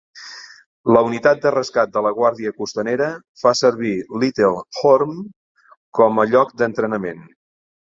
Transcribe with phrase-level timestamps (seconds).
[0.95, 3.11] La Unitat de Rescat de la Guàrdia Costanera
[3.43, 3.93] fa servir
[4.25, 4.51] Little
[4.95, 5.29] Orme
[6.01, 7.25] com a lloc d'entrenament.